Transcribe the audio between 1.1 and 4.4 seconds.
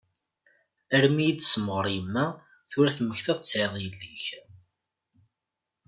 iyi-d-tessemɣer yemma tura temmektaḍ-d tesɛiḍ yelli-k?